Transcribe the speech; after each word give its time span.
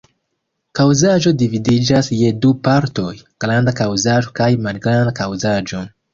Kaŭkazo 0.77 1.33
dividiĝas 1.41 2.09
je 2.21 2.31
du 2.47 2.55
partoj: 2.69 3.13
Granda 3.47 3.75
Kaŭkazo 3.83 4.35
kaj 4.43 4.51
Malgranda 4.67 5.17
Kaŭkazo. 5.23 5.87